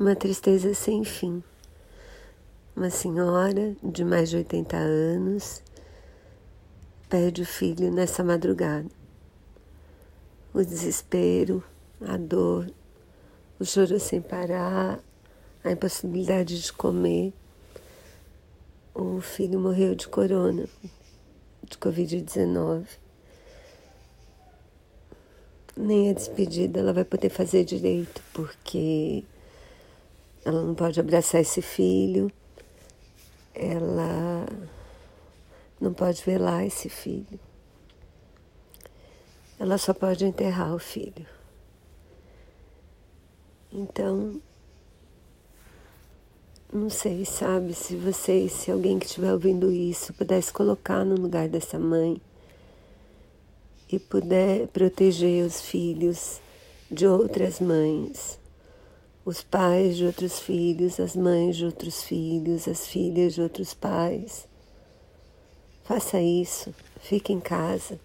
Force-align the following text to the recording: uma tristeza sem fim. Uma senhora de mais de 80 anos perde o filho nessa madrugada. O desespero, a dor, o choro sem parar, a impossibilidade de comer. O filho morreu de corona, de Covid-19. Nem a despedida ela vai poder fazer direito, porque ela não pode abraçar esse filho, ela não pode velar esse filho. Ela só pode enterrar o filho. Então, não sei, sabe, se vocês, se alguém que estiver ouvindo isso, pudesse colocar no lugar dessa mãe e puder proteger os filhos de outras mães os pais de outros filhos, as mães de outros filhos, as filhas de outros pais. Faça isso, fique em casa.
uma 0.00 0.16
tristeza 0.16 0.72
sem 0.72 1.04
fim. 1.04 1.44
Uma 2.74 2.88
senhora 2.88 3.76
de 3.84 4.02
mais 4.02 4.30
de 4.30 4.38
80 4.38 4.74
anos 4.74 5.62
perde 7.06 7.42
o 7.42 7.46
filho 7.46 7.92
nessa 7.92 8.24
madrugada. 8.24 8.88
O 10.54 10.64
desespero, 10.64 11.62
a 12.00 12.16
dor, 12.16 12.72
o 13.58 13.64
choro 13.66 14.00
sem 14.00 14.22
parar, 14.22 14.98
a 15.62 15.70
impossibilidade 15.70 16.62
de 16.62 16.72
comer. 16.72 17.34
O 18.94 19.20
filho 19.20 19.60
morreu 19.60 19.94
de 19.94 20.08
corona, 20.08 20.66
de 21.62 21.76
Covid-19. 21.76 22.86
Nem 25.76 26.08
a 26.08 26.14
despedida 26.14 26.80
ela 26.80 26.94
vai 26.94 27.04
poder 27.04 27.28
fazer 27.28 27.64
direito, 27.64 28.22
porque 28.32 29.24
ela 30.44 30.62
não 30.62 30.74
pode 30.74 30.98
abraçar 30.98 31.40
esse 31.40 31.60
filho, 31.60 32.30
ela 33.54 34.46
não 35.80 35.92
pode 35.92 36.22
velar 36.24 36.64
esse 36.64 36.88
filho. 36.88 37.38
Ela 39.58 39.76
só 39.76 39.92
pode 39.92 40.24
enterrar 40.24 40.74
o 40.74 40.78
filho. 40.78 41.26
Então, 43.70 44.40
não 46.72 46.88
sei, 46.88 47.24
sabe, 47.24 47.74
se 47.74 47.94
vocês, 47.94 48.52
se 48.52 48.70
alguém 48.70 48.98
que 48.98 49.06
estiver 49.06 49.32
ouvindo 49.32 49.70
isso, 49.70 50.14
pudesse 50.14 50.52
colocar 50.52 51.04
no 51.04 51.14
lugar 51.14 51.48
dessa 51.48 51.78
mãe 51.78 52.20
e 53.92 53.98
puder 53.98 54.68
proteger 54.68 55.44
os 55.44 55.60
filhos 55.60 56.40
de 56.90 57.06
outras 57.06 57.60
mães 57.60 58.39
os 59.24 59.42
pais 59.42 59.96
de 59.96 60.06
outros 60.06 60.40
filhos, 60.40 60.98
as 60.98 61.14
mães 61.14 61.56
de 61.56 61.64
outros 61.64 62.02
filhos, 62.02 62.66
as 62.66 62.86
filhas 62.86 63.34
de 63.34 63.42
outros 63.42 63.74
pais. 63.74 64.48
Faça 65.84 66.20
isso, 66.20 66.74
fique 67.00 67.32
em 67.32 67.40
casa. 67.40 68.00